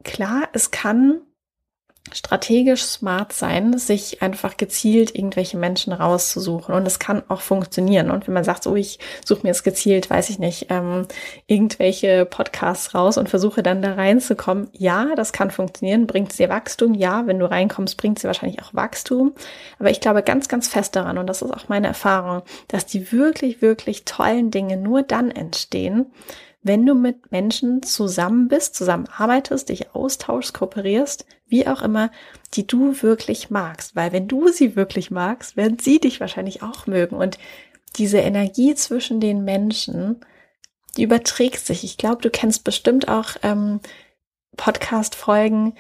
Klar, 0.04 0.48
es 0.54 0.70
kann 0.70 1.20
strategisch 2.12 2.82
smart 2.82 3.32
sein, 3.32 3.78
sich 3.78 4.22
einfach 4.22 4.56
gezielt 4.56 5.14
irgendwelche 5.14 5.56
Menschen 5.56 5.92
rauszusuchen. 5.92 6.74
Und 6.74 6.86
es 6.86 6.98
kann 6.98 7.22
auch 7.28 7.40
funktionieren. 7.40 8.10
Und 8.10 8.26
wenn 8.26 8.34
man 8.34 8.44
sagt, 8.44 8.64
so 8.64 8.74
ich 8.74 8.98
suche 9.24 9.42
mir 9.42 9.50
jetzt 9.50 9.62
gezielt, 9.62 10.10
weiß 10.10 10.30
ich 10.30 10.38
nicht, 10.38 10.66
ähm, 10.70 11.06
irgendwelche 11.46 12.24
Podcasts 12.24 12.94
raus 12.94 13.16
und 13.16 13.28
versuche 13.28 13.62
dann 13.62 13.82
da 13.82 13.94
reinzukommen, 13.94 14.68
ja, 14.72 15.14
das 15.14 15.32
kann 15.32 15.50
funktionieren, 15.50 16.06
bringt 16.06 16.36
dir 16.38 16.48
Wachstum. 16.48 16.94
Ja, 16.94 17.26
wenn 17.26 17.38
du 17.38 17.48
reinkommst, 17.48 17.96
bringt 17.96 18.18
sie 18.18 18.26
wahrscheinlich 18.26 18.62
auch 18.62 18.74
Wachstum. 18.74 19.34
Aber 19.78 19.90
ich 19.90 20.00
glaube 20.00 20.22
ganz, 20.22 20.48
ganz 20.48 20.68
fest 20.68 20.96
daran, 20.96 21.18
und 21.18 21.26
das 21.26 21.42
ist 21.42 21.52
auch 21.52 21.68
meine 21.68 21.86
Erfahrung, 21.86 22.42
dass 22.68 22.86
die 22.86 23.12
wirklich, 23.12 23.62
wirklich 23.62 24.04
tollen 24.04 24.50
Dinge 24.50 24.76
nur 24.76 25.02
dann 25.02 25.30
entstehen, 25.30 26.06
wenn 26.62 26.84
du 26.84 26.94
mit 26.94 27.32
Menschen 27.32 27.82
zusammen 27.82 28.48
bist, 28.48 28.74
zusammenarbeitest, 28.74 29.68
dich 29.68 29.94
austauschst, 29.94 30.52
kooperierst, 30.52 31.24
wie 31.46 31.66
auch 31.66 31.82
immer, 31.82 32.10
die 32.54 32.66
du 32.66 33.02
wirklich 33.02 33.50
magst. 33.50 33.96
Weil 33.96 34.12
wenn 34.12 34.28
du 34.28 34.48
sie 34.48 34.76
wirklich 34.76 35.10
magst, 35.10 35.56
werden 35.56 35.78
sie 35.78 36.00
dich 36.00 36.20
wahrscheinlich 36.20 36.62
auch 36.62 36.86
mögen. 36.86 37.16
Und 37.16 37.38
diese 37.96 38.18
Energie 38.18 38.74
zwischen 38.74 39.20
den 39.20 39.44
Menschen, 39.44 40.20
die 40.96 41.04
überträgt 41.04 41.64
sich. 41.64 41.82
Ich 41.82 41.96
glaube, 41.96 42.22
du 42.22 42.30
kennst 42.30 42.64
bestimmt 42.64 43.08
auch 43.08 43.36
ähm, 43.42 43.80
Podcast-Folgen, 44.56 45.74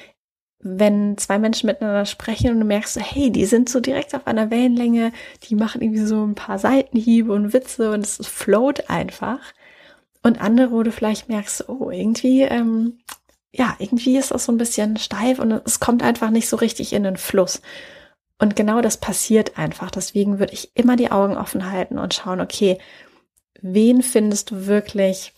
wenn 0.62 1.16
zwei 1.16 1.38
Menschen 1.38 1.66
miteinander 1.66 2.04
sprechen 2.04 2.50
und 2.50 2.60
du 2.60 2.66
merkst, 2.66 2.98
hey, 3.00 3.30
die 3.30 3.46
sind 3.46 3.68
so 3.68 3.80
direkt 3.80 4.14
auf 4.14 4.26
einer 4.26 4.50
Wellenlänge, 4.50 5.12
die 5.44 5.54
machen 5.54 5.80
irgendwie 5.80 6.04
so 6.04 6.24
ein 6.24 6.34
paar 6.34 6.58
Seitenhiebe 6.58 7.32
und 7.32 7.52
Witze 7.52 7.92
und 7.92 8.00
es 8.00 8.16
float 8.26 8.88
einfach. 8.88 9.40
Und 10.22 10.40
andere, 10.40 10.70
wo 10.70 10.82
du 10.82 10.92
vielleicht 10.92 11.28
merkst, 11.28 11.68
oh, 11.68 11.90
irgendwie, 11.90 12.42
ähm, 12.42 12.98
ja, 13.52 13.74
irgendwie 13.78 14.16
ist 14.18 14.30
das 14.30 14.44
so 14.44 14.52
ein 14.52 14.58
bisschen 14.58 14.96
steif 14.96 15.38
und 15.38 15.52
es 15.64 15.80
kommt 15.80 16.02
einfach 16.02 16.30
nicht 16.30 16.48
so 16.48 16.56
richtig 16.56 16.92
in 16.92 17.04
den 17.04 17.16
Fluss. 17.16 17.62
Und 18.38 18.56
genau 18.56 18.80
das 18.80 18.96
passiert 18.96 19.58
einfach. 19.58 19.90
Deswegen 19.90 20.38
würde 20.38 20.52
ich 20.52 20.70
immer 20.74 20.96
die 20.96 21.10
Augen 21.10 21.36
offen 21.36 21.70
halten 21.70 21.98
und 21.98 22.14
schauen, 22.14 22.40
okay, 22.40 22.78
wen 23.60 24.02
findest 24.02 24.50
du 24.50 24.66
wirklich 24.66 25.34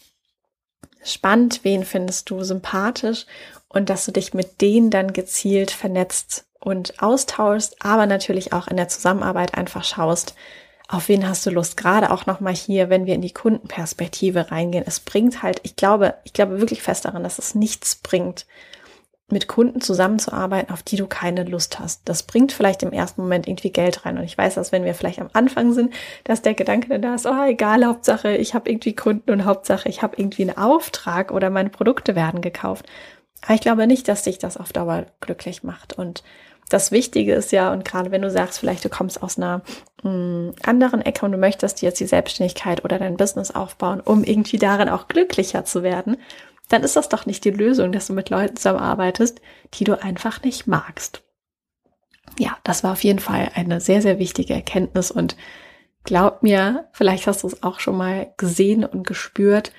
spannend, 1.04 1.60
wen 1.64 1.84
findest 1.84 2.30
du 2.30 2.44
sympathisch 2.44 3.26
und 3.68 3.90
dass 3.90 4.04
du 4.04 4.12
dich 4.12 4.34
mit 4.34 4.60
denen 4.60 4.90
dann 4.90 5.12
gezielt 5.12 5.70
vernetzt 5.70 6.46
und 6.60 7.02
austauschst, 7.02 7.76
aber 7.80 8.06
natürlich 8.06 8.52
auch 8.52 8.68
in 8.68 8.76
der 8.76 8.88
Zusammenarbeit 8.88 9.54
einfach 9.54 9.82
schaust, 9.82 10.34
auf 10.88 11.08
wen 11.08 11.26
hast 11.26 11.46
du 11.46 11.50
Lust? 11.50 11.76
Gerade 11.76 12.10
auch 12.10 12.26
nochmal 12.26 12.54
hier, 12.54 12.90
wenn 12.90 13.06
wir 13.06 13.14
in 13.14 13.22
die 13.22 13.32
Kundenperspektive 13.32 14.50
reingehen. 14.50 14.84
Es 14.86 15.00
bringt 15.00 15.42
halt, 15.42 15.60
ich 15.62 15.76
glaube, 15.76 16.14
ich 16.24 16.32
glaube 16.32 16.60
wirklich 16.60 16.82
fest 16.82 17.04
daran, 17.04 17.22
dass 17.22 17.38
es 17.38 17.54
nichts 17.54 17.96
bringt, 17.96 18.46
mit 19.32 19.48
Kunden 19.48 19.80
zusammenzuarbeiten, 19.80 20.72
auf 20.72 20.82
die 20.82 20.96
du 20.96 21.06
keine 21.06 21.44
Lust 21.44 21.78
hast. 21.78 22.02
Das 22.04 22.22
bringt 22.22 22.52
vielleicht 22.52 22.82
im 22.82 22.92
ersten 22.92 23.22
Moment 23.22 23.48
irgendwie 23.48 23.70
Geld 23.70 24.04
rein. 24.04 24.18
Und 24.18 24.24
ich 24.24 24.36
weiß, 24.36 24.54
dass 24.54 24.72
wenn 24.72 24.84
wir 24.84 24.94
vielleicht 24.94 25.20
am 25.20 25.30
Anfang 25.32 25.72
sind, 25.72 25.94
dass 26.24 26.42
der 26.42 26.54
Gedanke 26.54 26.88
dann 26.88 27.02
da 27.02 27.14
ist, 27.14 27.26
oh 27.26 27.44
egal, 27.44 27.86
Hauptsache, 27.86 28.36
ich 28.36 28.54
habe 28.54 28.70
irgendwie 28.70 28.94
Kunden 28.94 29.30
und 29.30 29.46
Hauptsache, 29.46 29.88
ich 29.88 30.02
habe 30.02 30.16
irgendwie 30.18 30.42
einen 30.42 30.58
Auftrag 30.58 31.32
oder 31.32 31.48
meine 31.48 31.70
Produkte 31.70 32.14
werden 32.14 32.42
gekauft. 32.42 32.86
Aber 33.40 33.54
ich 33.54 33.62
glaube 33.62 33.86
nicht, 33.86 34.06
dass 34.06 34.22
dich 34.22 34.38
das 34.38 34.58
auf 34.58 34.72
Dauer 34.72 35.06
glücklich 35.20 35.62
macht. 35.62 35.94
Und 35.94 36.22
das 36.68 36.92
Wichtige 36.92 37.34
ist 37.34 37.52
ja, 37.52 37.72
und 37.72 37.84
gerade 37.84 38.10
wenn 38.10 38.22
du 38.22 38.30
sagst, 38.30 38.58
vielleicht 38.58 38.84
du 38.84 38.88
kommst 38.88 39.22
aus 39.22 39.38
einer 39.38 39.62
anderen 40.04 41.02
Ecke 41.02 41.24
und 41.24 41.32
du 41.32 41.38
möchtest 41.38 41.80
jetzt 41.80 42.00
die 42.00 42.06
Selbstständigkeit 42.06 42.84
oder 42.84 42.98
dein 42.98 43.16
Business 43.16 43.52
aufbauen, 43.52 44.00
um 44.00 44.24
irgendwie 44.24 44.58
darin 44.58 44.88
auch 44.88 45.06
glücklicher 45.06 45.64
zu 45.64 45.82
werden, 45.82 46.16
dann 46.68 46.82
ist 46.82 46.96
das 46.96 47.08
doch 47.08 47.26
nicht 47.26 47.44
die 47.44 47.50
Lösung, 47.50 47.92
dass 47.92 48.08
du 48.08 48.12
mit 48.12 48.30
Leuten 48.30 48.56
zusammenarbeitest, 48.56 49.40
die 49.74 49.84
du 49.84 50.02
einfach 50.02 50.42
nicht 50.42 50.66
magst. 50.66 51.22
Ja, 52.38 52.56
das 52.64 52.82
war 52.82 52.92
auf 52.92 53.04
jeden 53.04 53.18
Fall 53.18 53.50
eine 53.54 53.80
sehr, 53.80 54.02
sehr 54.02 54.18
wichtige 54.18 54.54
Erkenntnis 54.54 55.10
und 55.10 55.36
glaub 56.04 56.42
mir, 56.42 56.88
vielleicht 56.92 57.26
hast 57.26 57.42
du 57.42 57.46
es 57.46 57.62
auch 57.62 57.78
schon 57.78 57.96
mal 57.96 58.32
gesehen 58.38 58.84
und 58.84 59.06
gespürt 59.06 59.72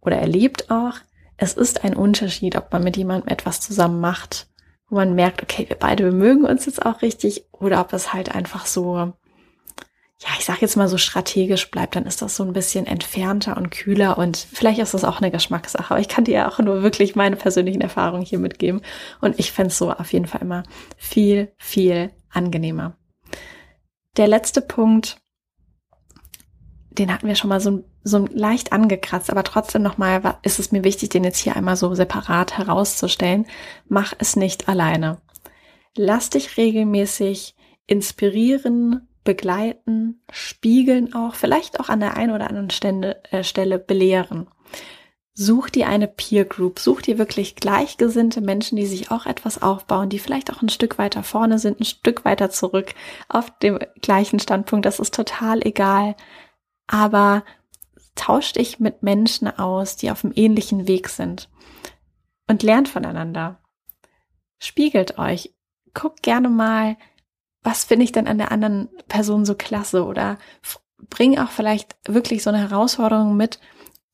oder 0.00 0.16
erlebt 0.16 0.70
auch. 0.70 0.94
Es 1.36 1.54
ist 1.54 1.84
ein 1.84 1.94
Unterschied, 1.94 2.56
ob 2.56 2.72
man 2.72 2.82
mit 2.82 2.96
jemandem 2.96 3.28
etwas 3.28 3.60
zusammen 3.60 4.00
macht, 4.00 4.48
wo 4.88 4.96
man 4.96 5.14
merkt, 5.14 5.42
okay, 5.42 5.68
wir 5.68 5.76
beide, 5.76 6.10
mögen 6.10 6.44
uns 6.44 6.66
jetzt 6.66 6.84
auch 6.84 7.02
richtig, 7.02 7.46
oder 7.52 7.80
ob 7.80 7.92
es 7.92 8.12
halt 8.12 8.34
einfach 8.34 8.66
so 8.66 9.12
ja, 10.24 10.30
ich 10.38 10.46
sag 10.46 10.62
jetzt 10.62 10.76
mal 10.76 10.88
so 10.88 10.96
strategisch 10.96 11.70
bleibt, 11.70 11.96
dann 11.96 12.06
ist 12.06 12.22
das 12.22 12.34
so 12.34 12.44
ein 12.44 12.54
bisschen 12.54 12.86
entfernter 12.86 13.58
und 13.58 13.70
kühler 13.70 14.16
und 14.16 14.36
vielleicht 14.36 14.78
ist 14.78 14.94
das 14.94 15.04
auch 15.04 15.20
eine 15.20 15.30
Geschmackssache, 15.30 15.90
aber 15.92 16.00
ich 16.00 16.08
kann 16.08 16.24
dir 16.24 16.34
ja 16.34 16.48
auch 16.48 16.58
nur 16.60 16.82
wirklich 16.82 17.14
meine 17.14 17.36
persönlichen 17.36 17.82
Erfahrungen 17.82 18.24
hier 18.24 18.38
mitgeben 18.38 18.80
und 19.20 19.38
ich 19.38 19.52
fände 19.52 19.72
so 19.72 19.90
auf 19.92 20.12
jeden 20.14 20.26
Fall 20.26 20.40
immer 20.40 20.62
viel, 20.96 21.52
viel 21.58 22.10
angenehmer. 22.30 22.96
Der 24.16 24.26
letzte 24.26 24.62
Punkt, 24.62 25.18
den 26.90 27.12
hatten 27.12 27.28
wir 27.28 27.34
schon 27.34 27.50
mal 27.50 27.60
so, 27.60 27.84
so 28.02 28.26
leicht 28.32 28.72
angekratzt, 28.72 29.28
aber 29.28 29.42
trotzdem 29.42 29.82
nochmal 29.82 30.38
ist 30.42 30.58
es 30.58 30.72
mir 30.72 30.84
wichtig, 30.84 31.10
den 31.10 31.24
jetzt 31.24 31.38
hier 31.38 31.56
einmal 31.56 31.76
so 31.76 31.94
separat 31.94 32.56
herauszustellen. 32.56 33.46
Mach 33.88 34.14
es 34.18 34.36
nicht 34.36 34.68
alleine. 34.68 35.20
Lass 35.96 36.30
dich 36.30 36.56
regelmäßig 36.56 37.56
inspirieren, 37.86 39.08
begleiten, 39.24 40.22
spiegeln 40.30 41.14
auch, 41.14 41.34
vielleicht 41.34 41.80
auch 41.80 41.88
an 41.88 42.00
der 42.00 42.16
einen 42.16 42.32
oder 42.32 42.48
anderen 42.48 42.70
Stelle, 42.70 43.22
äh, 43.30 43.42
Stelle 43.42 43.78
belehren. 43.78 44.48
Such 45.36 45.70
dir 45.70 45.88
eine 45.88 46.06
Peer 46.06 46.44
Group, 46.44 46.78
such 46.78 47.02
dir 47.02 47.18
wirklich 47.18 47.56
gleichgesinnte 47.56 48.40
Menschen, 48.40 48.76
die 48.76 48.86
sich 48.86 49.10
auch 49.10 49.26
etwas 49.26 49.60
aufbauen, 49.60 50.08
die 50.08 50.20
vielleicht 50.20 50.52
auch 50.52 50.62
ein 50.62 50.68
Stück 50.68 50.96
weiter 50.96 51.24
vorne 51.24 51.58
sind, 51.58 51.80
ein 51.80 51.84
Stück 51.84 52.24
weiter 52.24 52.50
zurück 52.50 52.94
auf 53.28 53.50
dem 53.58 53.80
gleichen 54.00 54.38
Standpunkt. 54.38 54.86
Das 54.86 55.00
ist 55.00 55.12
total 55.12 55.66
egal. 55.66 56.14
Aber 56.86 57.42
tausch 58.14 58.52
dich 58.52 58.78
mit 58.78 59.02
Menschen 59.02 59.48
aus, 59.48 59.96
die 59.96 60.10
auf 60.12 60.24
einem 60.24 60.34
ähnlichen 60.36 60.86
Weg 60.86 61.08
sind 61.08 61.48
und 62.48 62.62
lernt 62.62 62.88
voneinander. 62.88 63.60
Spiegelt 64.58 65.18
euch. 65.18 65.52
Guckt 65.94 66.22
gerne 66.22 66.48
mal, 66.48 66.96
was 67.64 67.84
finde 67.84 68.04
ich 68.04 68.12
denn 68.12 68.28
an 68.28 68.38
der 68.38 68.52
anderen 68.52 68.88
Person 69.08 69.44
so 69.44 69.54
klasse 69.54 70.04
oder 70.04 70.38
bring 71.10 71.38
auch 71.38 71.50
vielleicht 71.50 71.96
wirklich 72.06 72.42
so 72.42 72.50
eine 72.50 72.60
Herausforderung 72.60 73.36
mit 73.36 73.58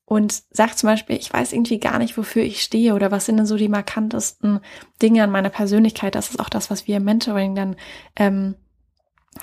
und 0.05 0.43
sag 0.51 0.77
zum 0.77 0.87
Beispiel, 0.87 1.15
ich 1.15 1.31
weiß 1.31 1.53
irgendwie 1.53 1.79
gar 1.79 1.97
nicht, 1.97 2.17
wofür 2.17 2.43
ich 2.43 2.61
stehe 2.61 2.95
oder 2.95 3.11
was 3.11 3.25
sind 3.25 3.37
denn 3.37 3.45
so 3.45 3.55
die 3.55 3.69
markantesten 3.69 4.59
Dinge 5.01 5.23
an 5.23 5.31
meiner 5.31 5.49
Persönlichkeit. 5.49 6.15
Das 6.15 6.29
ist 6.29 6.39
auch 6.39 6.49
das, 6.49 6.69
was 6.69 6.85
wir 6.85 6.97
im 6.97 7.05
Mentoring 7.05 7.55
dann 7.55 7.77
ähm, 8.17 8.55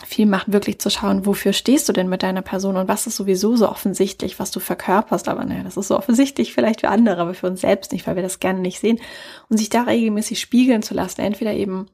viel 0.06 0.26
machen, 0.26 0.52
wirklich 0.52 0.78
zu 0.78 0.90
schauen, 0.90 1.24
wofür 1.24 1.54
stehst 1.54 1.88
du 1.88 1.94
denn 1.94 2.10
mit 2.10 2.22
deiner 2.22 2.42
Person 2.42 2.76
und 2.76 2.88
was 2.88 3.06
ist 3.06 3.16
sowieso 3.16 3.56
so 3.56 3.68
offensichtlich, 3.68 4.38
was 4.38 4.50
du 4.50 4.60
verkörperst. 4.60 5.28
Aber 5.28 5.44
naja, 5.44 5.62
das 5.62 5.78
ist 5.78 5.88
so 5.88 5.96
offensichtlich 5.96 6.52
vielleicht 6.52 6.80
für 6.80 6.88
andere, 6.88 7.22
aber 7.22 7.32
für 7.32 7.46
uns 7.46 7.62
selbst 7.62 7.92
nicht, 7.92 8.06
weil 8.06 8.16
wir 8.16 8.22
das 8.22 8.38
gerne 8.38 8.60
nicht 8.60 8.78
sehen. 8.78 9.00
Und 9.48 9.56
sich 9.56 9.70
da 9.70 9.84
regelmäßig 9.84 10.38
spiegeln 10.38 10.82
zu 10.82 10.92
lassen, 10.92 11.22
entweder 11.22 11.54
eben 11.54 11.86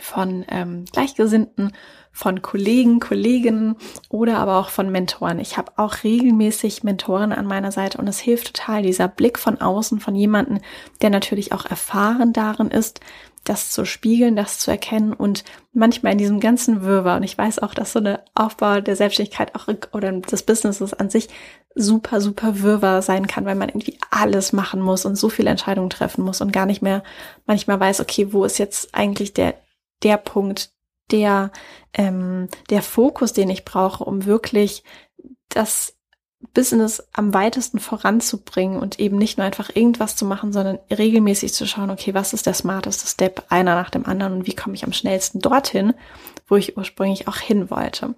von 0.00 0.44
ähm, 0.48 0.84
Gleichgesinnten, 0.92 1.72
von 2.12 2.42
Kollegen, 2.42 3.00
Kolleginnen 3.00 3.76
oder 4.08 4.38
aber 4.38 4.58
auch 4.58 4.70
von 4.70 4.90
Mentoren. 4.90 5.38
Ich 5.38 5.56
habe 5.56 5.72
auch 5.76 6.02
regelmäßig 6.02 6.82
Mentoren 6.82 7.32
an 7.32 7.46
meiner 7.46 7.72
Seite 7.72 7.98
und 7.98 8.08
es 8.08 8.18
hilft 8.18 8.54
total, 8.54 8.82
dieser 8.82 9.08
Blick 9.08 9.38
von 9.38 9.60
außen 9.60 10.00
von 10.00 10.14
jemanden, 10.14 10.60
der 11.02 11.10
natürlich 11.10 11.52
auch 11.52 11.66
erfahren 11.66 12.32
darin 12.32 12.68
ist, 12.68 13.00
das 13.44 13.70
zu 13.70 13.86
spiegeln, 13.86 14.36
das 14.36 14.58
zu 14.58 14.70
erkennen 14.70 15.12
und 15.12 15.44
manchmal 15.72 16.12
in 16.12 16.18
diesem 16.18 16.40
ganzen 16.40 16.82
Wirrwarr, 16.82 17.16
und 17.16 17.22
ich 17.22 17.38
weiß 17.38 17.60
auch, 17.60 17.72
dass 17.72 17.92
so 17.92 17.98
eine 17.98 18.20
Aufbau 18.34 18.80
der 18.80 18.96
Selbstständigkeit 18.96 19.54
auch 19.54 19.66
oder 19.92 20.12
des 20.12 20.42
Businesses 20.42 20.92
an 20.92 21.08
sich 21.08 21.28
super, 21.74 22.20
super 22.20 22.60
Wirrwarr 22.60 23.00
sein 23.00 23.26
kann, 23.26 23.46
weil 23.46 23.54
man 23.54 23.70
irgendwie 23.70 23.98
alles 24.10 24.52
machen 24.52 24.82
muss 24.82 25.06
und 25.06 25.16
so 25.16 25.30
viele 25.30 25.50
Entscheidungen 25.50 25.88
treffen 25.88 26.22
muss 26.22 26.42
und 26.42 26.52
gar 26.52 26.66
nicht 26.66 26.82
mehr 26.82 27.02
manchmal 27.46 27.80
weiß, 27.80 28.00
okay, 28.00 28.32
wo 28.32 28.44
ist 28.44 28.58
jetzt 28.58 28.94
eigentlich 28.94 29.32
der 29.32 29.54
der 30.02 30.16
Punkt, 30.16 30.70
der, 31.10 31.50
ähm, 31.92 32.48
der 32.70 32.82
Fokus, 32.82 33.32
den 33.32 33.50
ich 33.50 33.64
brauche, 33.64 34.04
um 34.04 34.24
wirklich 34.26 34.84
das 35.48 35.94
Business 36.54 37.06
am 37.12 37.34
weitesten 37.34 37.78
voranzubringen 37.80 38.78
und 38.78 38.98
eben 38.98 39.18
nicht 39.18 39.36
nur 39.36 39.46
einfach 39.46 39.70
irgendwas 39.74 40.16
zu 40.16 40.24
machen, 40.24 40.52
sondern 40.52 40.78
regelmäßig 40.90 41.52
zu 41.52 41.66
schauen, 41.66 41.90
okay, 41.90 42.14
was 42.14 42.32
ist 42.32 42.46
der 42.46 42.54
smarteste 42.54 43.06
Step, 43.06 43.44
einer 43.50 43.74
nach 43.74 43.90
dem 43.90 44.06
anderen 44.06 44.32
und 44.32 44.46
wie 44.46 44.56
komme 44.56 44.74
ich 44.74 44.84
am 44.84 44.94
schnellsten 44.94 45.40
dorthin, 45.40 45.92
wo 46.48 46.56
ich 46.56 46.78
ursprünglich 46.78 47.28
auch 47.28 47.36
hin 47.36 47.70
wollte. 47.70 48.14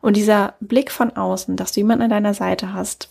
Und 0.00 0.16
dieser 0.16 0.54
Blick 0.60 0.90
von 0.90 1.16
außen, 1.16 1.56
dass 1.56 1.72
du 1.72 1.80
jemanden 1.80 2.04
an 2.04 2.10
deiner 2.10 2.34
Seite 2.34 2.72
hast, 2.72 3.10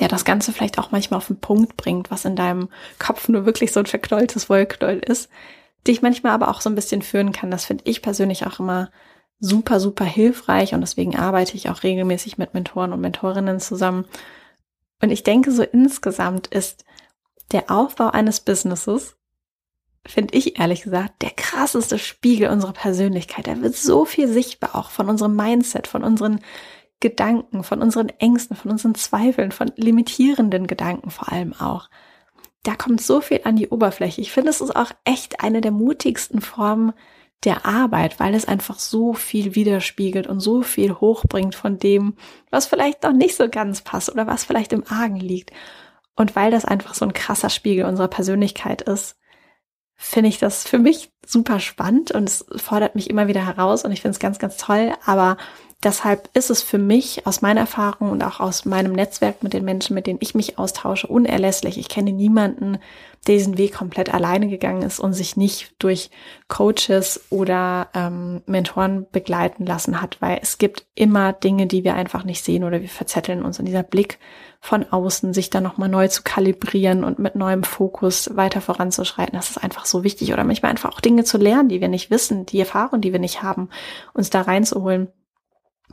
der 0.00 0.08
das 0.08 0.24
Ganze 0.24 0.52
vielleicht 0.52 0.80
auch 0.80 0.90
manchmal 0.90 1.18
auf 1.18 1.28
den 1.28 1.38
Punkt 1.38 1.76
bringt, 1.76 2.10
was 2.10 2.24
in 2.24 2.34
deinem 2.34 2.68
Kopf 2.98 3.28
nur 3.28 3.46
wirklich 3.46 3.72
so 3.72 3.78
ein 3.78 3.86
verknolltes 3.86 4.50
Wollknoll 4.50 4.98
ist, 4.98 5.28
dich 5.86 6.02
manchmal 6.02 6.32
aber 6.32 6.48
auch 6.48 6.60
so 6.60 6.70
ein 6.70 6.74
bisschen 6.74 7.02
führen 7.02 7.32
kann. 7.32 7.50
Das 7.50 7.64
finde 7.64 7.84
ich 7.86 8.02
persönlich 8.02 8.46
auch 8.46 8.60
immer 8.60 8.90
super, 9.40 9.80
super 9.80 10.04
hilfreich 10.04 10.74
und 10.74 10.80
deswegen 10.80 11.16
arbeite 11.16 11.56
ich 11.56 11.68
auch 11.68 11.82
regelmäßig 11.82 12.38
mit 12.38 12.54
Mentoren 12.54 12.92
und 12.92 13.00
Mentorinnen 13.00 13.60
zusammen. 13.60 14.06
Und 15.02 15.10
ich 15.10 15.22
denke, 15.22 15.50
so 15.50 15.62
insgesamt 15.62 16.46
ist 16.46 16.84
der 17.52 17.70
Aufbau 17.70 18.08
eines 18.08 18.40
Businesses, 18.40 19.16
finde 20.06 20.36
ich 20.36 20.58
ehrlich 20.58 20.82
gesagt, 20.82 21.22
der 21.22 21.30
krasseste 21.30 21.98
Spiegel 21.98 22.48
unserer 22.50 22.72
Persönlichkeit. 22.72 23.46
Da 23.46 23.60
wird 23.60 23.76
so 23.76 24.04
viel 24.04 24.28
sichtbar, 24.28 24.74
auch 24.74 24.90
von 24.90 25.08
unserem 25.08 25.36
Mindset, 25.36 25.86
von 25.86 26.04
unseren 26.04 26.40
Gedanken, 27.00 27.64
von 27.64 27.82
unseren 27.82 28.08
Ängsten, 28.08 28.56
von 28.56 28.70
unseren 28.70 28.94
Zweifeln, 28.94 29.52
von 29.52 29.72
limitierenden 29.76 30.66
Gedanken 30.66 31.10
vor 31.10 31.32
allem 31.32 31.52
auch 31.52 31.88
da 32.64 32.74
kommt 32.74 33.00
so 33.00 33.20
viel 33.20 33.42
an 33.44 33.56
die 33.56 33.68
Oberfläche. 33.68 34.20
Ich 34.20 34.32
finde, 34.32 34.50
es 34.50 34.60
ist 34.60 34.74
auch 34.74 34.90
echt 35.04 35.40
eine 35.40 35.60
der 35.60 35.70
mutigsten 35.70 36.40
Formen 36.40 36.92
der 37.44 37.66
Arbeit, 37.66 38.18
weil 38.18 38.34
es 38.34 38.48
einfach 38.48 38.78
so 38.78 39.12
viel 39.12 39.54
widerspiegelt 39.54 40.26
und 40.26 40.40
so 40.40 40.62
viel 40.62 40.94
hochbringt 40.94 41.54
von 41.54 41.78
dem, 41.78 42.14
was 42.50 42.66
vielleicht 42.66 43.02
noch 43.02 43.12
nicht 43.12 43.36
so 43.36 43.48
ganz 43.48 43.82
passt 43.82 44.10
oder 44.10 44.26
was 44.26 44.44
vielleicht 44.44 44.72
im 44.72 44.84
Argen 44.88 45.16
liegt. 45.16 45.52
Und 46.16 46.36
weil 46.36 46.50
das 46.50 46.64
einfach 46.64 46.94
so 46.94 47.04
ein 47.04 47.12
krasser 47.12 47.50
Spiegel 47.50 47.84
unserer 47.84 48.08
Persönlichkeit 48.08 48.82
ist, 48.82 49.16
finde 49.94 50.28
ich 50.28 50.38
das 50.38 50.66
für 50.66 50.78
mich 50.78 51.12
super 51.24 51.60
spannend 51.60 52.10
und 52.10 52.28
es 52.28 52.44
fordert 52.56 52.94
mich 52.94 53.10
immer 53.10 53.28
wieder 53.28 53.44
heraus 53.44 53.84
und 53.84 53.92
ich 53.92 54.00
finde 54.00 54.14
es 54.14 54.20
ganz, 54.20 54.38
ganz 54.38 54.56
toll. 54.56 54.92
Aber 55.04 55.36
Deshalb 55.84 56.30
ist 56.32 56.50
es 56.50 56.62
für 56.62 56.78
mich 56.78 57.26
aus 57.26 57.42
meiner 57.42 57.60
Erfahrung 57.60 58.10
und 58.10 58.24
auch 58.24 58.40
aus 58.40 58.64
meinem 58.64 58.92
Netzwerk 58.92 59.42
mit 59.42 59.52
den 59.52 59.66
Menschen, 59.66 59.94
mit 59.94 60.06
denen 60.06 60.18
ich 60.22 60.34
mich 60.34 60.58
austausche, 60.58 61.06
unerlässlich. 61.06 61.76
Ich 61.76 61.90
kenne 61.90 62.12
niemanden, 62.12 62.78
der 63.26 63.36
diesen 63.36 63.58
Weg 63.58 63.74
komplett 63.74 64.12
alleine 64.12 64.48
gegangen 64.48 64.82
ist 64.82 64.98
und 64.98 65.12
sich 65.12 65.36
nicht 65.36 65.74
durch 65.78 66.10
Coaches 66.48 67.26
oder 67.28 67.88
ähm, 67.94 68.42
Mentoren 68.46 69.06
begleiten 69.12 69.66
lassen 69.66 70.00
hat, 70.00 70.20
weil 70.20 70.38
es 70.40 70.56
gibt 70.56 70.86
immer 70.94 71.34
Dinge, 71.34 71.66
die 71.66 71.84
wir 71.84 71.94
einfach 71.94 72.24
nicht 72.24 72.42
sehen 72.44 72.64
oder 72.64 72.80
wir 72.80 72.88
verzetteln 72.88 73.42
uns. 73.42 73.58
Und 73.58 73.66
dieser 73.66 73.82
Blick 73.82 74.18
von 74.60 74.84
außen, 74.90 75.34
sich 75.34 75.50
dann 75.50 75.64
nochmal 75.64 75.90
neu 75.90 76.08
zu 76.08 76.22
kalibrieren 76.22 77.04
und 77.04 77.18
mit 77.18 77.34
neuem 77.34 77.62
Fokus 77.62 78.34
weiter 78.34 78.62
voranzuschreiten, 78.62 79.36
das 79.36 79.50
ist 79.50 79.62
einfach 79.62 79.84
so 79.84 80.02
wichtig. 80.02 80.32
Oder 80.32 80.44
manchmal 80.44 80.70
einfach 80.70 80.92
auch 80.92 81.00
Dinge 81.00 81.24
zu 81.24 81.36
lernen, 81.36 81.68
die 81.68 81.82
wir 81.82 81.88
nicht 81.88 82.10
wissen, 82.10 82.46
die 82.46 82.60
Erfahrung, 82.60 83.02
die 83.02 83.12
wir 83.12 83.20
nicht 83.20 83.42
haben, 83.42 83.68
uns 84.14 84.30
da 84.30 84.42
reinzuholen 84.42 85.08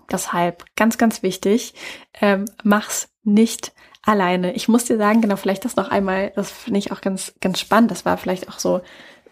Deshalb 0.10 0.66
ganz, 0.76 0.98
ganz 0.98 1.24
wichtig, 1.24 1.74
ähm, 2.20 2.46
mach's 2.64 3.10
nicht 3.24 3.74
alleine. 4.04 4.54
Ich 4.54 4.68
muss 4.68 4.86
dir 4.86 4.98
sagen, 4.98 5.22
genau, 5.22 5.36
vielleicht 5.36 5.66
das 5.66 5.76
noch 5.76 5.90
einmal, 5.90 6.32
das 6.36 6.52
finde 6.52 6.80
ich 6.80 6.92
auch 6.92 7.02
ganz, 7.02 7.34
ganz 7.42 7.60
spannend. 7.60 7.92
Das 7.92 8.06
war 8.06 8.18
vielleicht 8.18 8.50
auch 8.50 8.60
so 8.60 8.82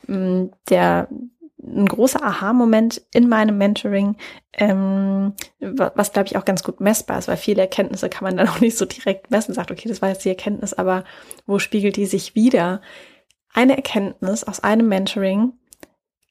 mh, 0.07 0.17
mm, 0.17 0.51
der 0.69 1.07
ein 1.61 1.88
großer 1.88 2.23
Aha-Moment 2.23 3.01
in 3.13 3.27
meinem 3.27 3.57
Mentoring, 3.57 4.15
ähm, 4.53 5.33
was 5.59 6.13
glaube 6.13 6.27
ich 6.27 6.38
auch 6.38 6.45
ganz 6.45 6.63
gut 6.63 6.79
messbar 6.79 7.19
ist, 7.19 7.27
weil 7.27 7.35
viele 7.35 7.61
Erkenntnisse 7.61 8.07
kann 8.07 8.23
man 8.23 8.38
dann 8.38 8.47
auch 8.47 8.61
nicht 8.61 8.77
so 8.77 8.85
direkt 8.85 9.29
messen. 9.29 9.53
Sagt, 9.53 9.69
okay, 9.69 9.89
das 9.89 10.01
war 10.01 10.09
jetzt 10.09 10.23
die 10.23 10.29
Erkenntnis, 10.29 10.73
aber 10.73 11.03
wo 11.45 11.59
spiegelt 11.59 11.97
die 11.97 12.05
sich 12.05 12.33
wieder? 12.33 12.81
eine 13.53 13.75
Erkenntnis 13.75 14.43
aus 14.43 14.59
einem 14.59 14.88
Mentoring 14.88 15.53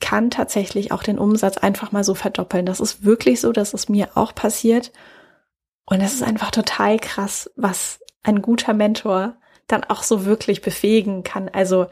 kann 0.00 0.30
tatsächlich 0.30 0.92
auch 0.92 1.02
den 1.02 1.18
Umsatz 1.18 1.58
einfach 1.58 1.92
mal 1.92 2.04
so 2.04 2.14
verdoppeln. 2.14 2.66
Das 2.66 2.80
ist 2.80 3.04
wirklich 3.04 3.40
so, 3.40 3.52
dass 3.52 3.74
es 3.74 3.88
mir 3.88 4.08
auch 4.14 4.34
passiert. 4.34 4.92
Und 5.86 6.00
es 6.00 6.14
ist 6.14 6.22
einfach 6.22 6.50
total 6.50 6.98
krass, 6.98 7.50
was 7.56 8.00
ein 8.22 8.42
guter 8.42 8.74
Mentor 8.74 9.36
dann 9.66 9.84
auch 9.84 10.02
so 10.02 10.24
wirklich 10.24 10.62
befähigen 10.62 11.24
kann. 11.24 11.48
Also 11.48 11.86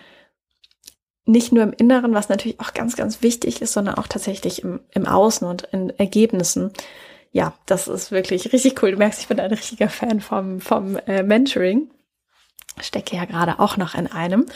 nicht 1.25 1.53
nur 1.53 1.65
im 1.65 1.73
Inneren, 1.73 2.15
was 2.15 2.29
natürlich 2.29 2.61
auch 2.61 2.73
ganz, 2.73 2.97
ganz 2.97 3.23
wichtig 3.23 3.61
ist, 3.61 3.73
sondern 3.73 3.97
auch 3.97 4.07
tatsächlich 4.07 4.63
im, 4.63 4.81
im 4.93 5.07
Außen 5.07 5.47
und 5.47 5.63
in 5.73 5.91
Ergebnissen. 5.91 6.73
Ja, 7.33 7.55
das 7.67 7.89
ist 7.89 8.13
wirklich 8.13 8.53
richtig 8.53 8.83
cool. 8.83 8.93
Du 8.93 8.97
merkst, 8.97 9.21
ich 9.21 9.29
bin 9.29 9.41
ein 9.41 9.51
richtiger 9.51 9.89
Fan 9.89 10.21
vom, 10.21 10.61
vom 10.61 10.97
äh, 11.07 11.23
Mentoring. 11.23 11.91
Stecke 12.81 13.17
ja 13.17 13.25
gerade 13.25 13.59
auch 13.59 13.77
noch 13.77 13.95
in 13.95 14.07
einem. 14.07 14.47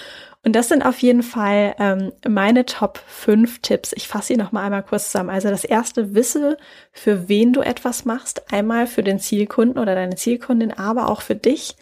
Und 0.42 0.56
das 0.56 0.68
sind 0.68 0.84
auf 0.84 1.00
jeden 1.00 1.22
Fall 1.22 1.74
ähm, 1.78 2.12
meine 2.26 2.64
Top 2.64 3.02
5 3.06 3.60
Tipps. 3.60 3.92
Ich 3.94 4.08
fasse 4.08 4.28
sie 4.28 4.36
noch 4.36 4.52
mal 4.52 4.64
einmal 4.64 4.82
kurz 4.82 5.06
zusammen. 5.10 5.28
Also 5.28 5.50
das 5.50 5.64
erste, 5.64 6.14
wisse, 6.14 6.56
für 6.92 7.28
wen 7.28 7.52
du 7.52 7.60
etwas 7.60 8.06
machst. 8.06 8.50
Einmal 8.52 8.86
für 8.86 9.02
den 9.02 9.18
Zielkunden 9.18 9.78
oder 9.78 9.94
deine 9.94 10.16
Zielkundin, 10.16 10.72
aber 10.72 11.10
auch 11.10 11.20
für 11.20 11.36
dich. 11.36 11.76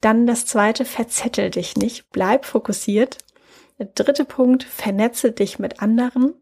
Dann 0.00 0.26
das 0.26 0.46
zweite, 0.46 0.84
verzettel 0.84 1.50
dich 1.50 1.76
nicht. 1.76 2.10
Bleib 2.10 2.44
fokussiert. 2.44 3.18
Der 3.78 3.86
dritte 3.86 4.24
Punkt, 4.24 4.62
vernetze 4.62 5.32
dich 5.32 5.58
mit 5.58 5.82
anderen. 5.82 6.34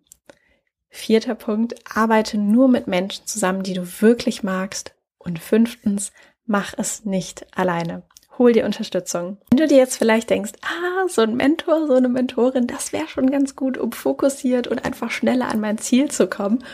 Vierter 0.90 1.34
Punkt, 1.34 1.74
arbeite 1.96 2.36
nur 2.36 2.68
mit 2.68 2.86
Menschen 2.86 3.26
zusammen, 3.26 3.62
die 3.62 3.74
du 3.74 3.86
wirklich 4.00 4.42
magst. 4.42 4.94
Und 5.16 5.38
fünftens, 5.38 6.12
mach 6.44 6.74
es 6.76 7.06
nicht 7.06 7.46
alleine 7.56 8.02
hol 8.38 8.52
dir 8.52 8.64
Unterstützung. 8.64 9.36
Wenn 9.50 9.58
du 9.58 9.66
dir 9.66 9.78
jetzt 9.78 9.96
vielleicht 9.96 10.30
denkst, 10.30 10.52
ah, 10.62 11.08
so 11.08 11.22
ein 11.22 11.36
Mentor, 11.36 11.86
so 11.86 11.94
eine 11.94 12.08
Mentorin, 12.08 12.66
das 12.66 12.92
wäre 12.92 13.08
schon 13.08 13.30
ganz 13.30 13.56
gut, 13.56 13.78
um 13.78 13.92
fokussiert 13.92 14.66
und 14.66 14.84
einfach 14.84 15.10
schneller 15.10 15.48
an 15.48 15.60
mein 15.60 15.78
Ziel 15.78 16.10
zu 16.10 16.26
kommen. 16.26 16.64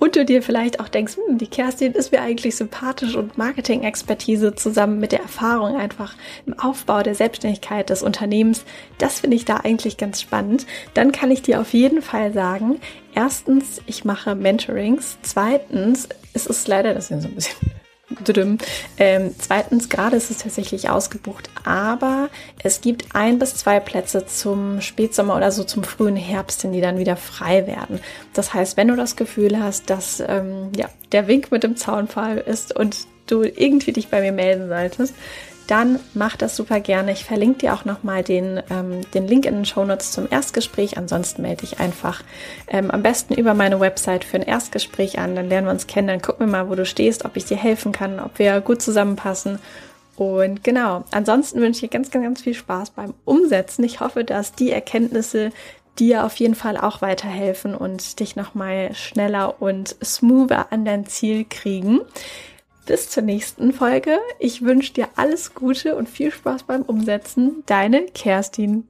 Und 0.00 0.16
du 0.16 0.24
dir 0.24 0.42
vielleicht 0.42 0.80
auch 0.80 0.88
denkst, 0.88 1.18
hm, 1.18 1.36
die 1.36 1.46
Kerstin 1.46 1.92
ist 1.92 2.10
mir 2.10 2.22
eigentlich 2.22 2.56
sympathisch 2.56 3.16
und 3.16 3.36
Marketing-Expertise 3.36 4.54
zusammen 4.54 4.98
mit 4.98 5.12
der 5.12 5.20
Erfahrung 5.20 5.76
einfach 5.76 6.14
im 6.46 6.58
Aufbau 6.58 7.02
der 7.02 7.14
Selbstständigkeit 7.14 7.90
des 7.90 8.02
Unternehmens, 8.02 8.64
das 8.96 9.20
finde 9.20 9.36
ich 9.36 9.44
da 9.44 9.58
eigentlich 9.58 9.98
ganz 9.98 10.22
spannend. 10.22 10.64
Dann 10.94 11.12
kann 11.12 11.30
ich 11.30 11.42
dir 11.42 11.60
auf 11.60 11.74
jeden 11.74 12.00
Fall 12.00 12.32
sagen, 12.32 12.80
erstens, 13.14 13.82
ich 13.84 14.06
mache 14.06 14.34
Mentorings. 14.34 15.18
Zweitens, 15.20 16.08
es 16.32 16.46
ist 16.46 16.66
leider, 16.66 16.94
das 16.94 17.10
ist 17.10 17.22
so 17.22 17.28
ein 17.28 17.34
bisschen 17.34 17.58
ähm, 18.98 19.34
zweitens, 19.38 19.88
gerade 19.88 20.16
ist 20.16 20.30
es 20.30 20.38
tatsächlich 20.38 20.90
ausgebucht, 20.90 21.48
aber 21.64 22.28
es 22.62 22.80
gibt 22.80 23.14
ein 23.14 23.38
bis 23.38 23.54
zwei 23.54 23.80
Plätze 23.80 24.26
zum 24.26 24.80
Spätsommer 24.80 25.36
oder 25.36 25.52
so 25.52 25.64
zum 25.64 25.84
frühen 25.84 26.16
Herbst, 26.16 26.64
die 26.64 26.80
dann 26.80 26.98
wieder 26.98 27.16
frei 27.16 27.66
werden. 27.66 28.00
Das 28.32 28.52
heißt, 28.52 28.76
wenn 28.76 28.88
du 28.88 28.96
das 28.96 29.16
Gefühl 29.16 29.62
hast, 29.62 29.90
dass 29.90 30.22
ähm, 30.26 30.72
ja, 30.76 30.88
der 31.12 31.28
Wink 31.28 31.52
mit 31.52 31.62
dem 31.62 31.76
Zaunfall 31.76 32.38
ist 32.38 32.76
und 32.76 33.06
du 33.26 33.42
irgendwie 33.42 33.92
dich 33.92 34.08
bei 34.08 34.20
mir 34.20 34.32
melden 34.32 34.68
solltest, 34.68 35.14
dann 35.70 36.00
mach 36.14 36.36
das 36.36 36.56
super 36.56 36.80
gerne. 36.80 37.12
Ich 37.12 37.24
verlinke 37.24 37.60
dir 37.60 37.74
auch 37.74 37.84
nochmal 37.84 38.24
den, 38.24 38.60
ähm, 38.70 39.02
den 39.12 39.28
Link 39.28 39.46
in 39.46 39.54
den 39.54 39.64
Show 39.64 39.84
Notes 39.84 40.10
zum 40.10 40.26
Erstgespräch. 40.28 40.98
Ansonsten 40.98 41.42
melde 41.42 41.60
dich 41.60 41.78
einfach 41.78 42.22
ähm, 42.66 42.90
am 42.90 43.02
besten 43.02 43.34
über 43.34 43.54
meine 43.54 43.78
Website 43.78 44.24
für 44.24 44.36
ein 44.36 44.42
Erstgespräch 44.42 45.20
an. 45.20 45.36
Dann 45.36 45.48
lernen 45.48 45.68
wir 45.68 45.72
uns 45.72 45.86
kennen, 45.86 46.08
dann 46.08 46.22
gucken 46.22 46.46
wir 46.46 46.50
mal, 46.50 46.68
wo 46.68 46.74
du 46.74 46.84
stehst, 46.84 47.24
ob 47.24 47.36
ich 47.36 47.44
dir 47.44 47.56
helfen 47.56 47.92
kann, 47.92 48.18
ob 48.18 48.38
wir 48.40 48.60
gut 48.60 48.82
zusammenpassen. 48.82 49.60
Und 50.16 50.64
genau, 50.64 51.04
ansonsten 51.12 51.60
wünsche 51.60 51.84
ich 51.84 51.90
dir 51.90 51.96
ganz, 51.96 52.10
ganz, 52.10 52.24
ganz 52.24 52.42
viel 52.42 52.54
Spaß 52.54 52.90
beim 52.90 53.14
Umsetzen. 53.24 53.84
Ich 53.84 54.00
hoffe, 54.00 54.24
dass 54.24 54.52
die 54.52 54.72
Erkenntnisse 54.72 55.52
dir 55.98 56.24
auf 56.24 56.36
jeden 56.36 56.54
Fall 56.56 56.76
auch 56.76 57.00
weiterhelfen 57.00 57.76
und 57.76 58.18
dich 58.18 58.34
nochmal 58.34 58.94
schneller 58.94 59.62
und 59.62 59.96
smoother 60.02 60.72
an 60.72 60.84
dein 60.84 61.06
Ziel 61.06 61.46
kriegen 61.48 62.00
bis 62.90 63.08
zur 63.08 63.22
nächsten 63.22 63.72
Folge. 63.72 64.18
Ich 64.40 64.62
wünsche 64.62 64.92
dir 64.92 65.10
alles 65.14 65.54
Gute 65.54 65.94
und 65.94 66.08
viel 66.08 66.32
Spaß 66.32 66.64
beim 66.64 66.82
Umsetzen. 66.82 67.62
Deine 67.66 68.06
Kerstin. 68.06 68.88